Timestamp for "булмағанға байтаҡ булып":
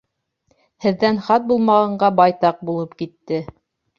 1.51-2.95